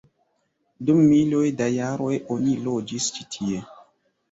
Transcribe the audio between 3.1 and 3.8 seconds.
ĉi tie.